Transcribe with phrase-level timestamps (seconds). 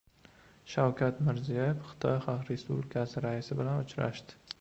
[0.75, 4.41] Shavkat Mirziyoyev Xitoy Xalq Respublikasi raisi bilan uchrashdi